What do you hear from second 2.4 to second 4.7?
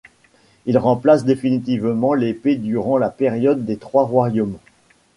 durant la période des Trois Royaumes.